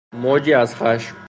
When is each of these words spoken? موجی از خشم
موجی 0.13 0.53
از 0.53 0.75
خشم 0.75 1.15